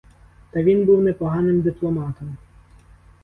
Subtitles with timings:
[0.51, 2.37] Та він був непоганим дипломатом.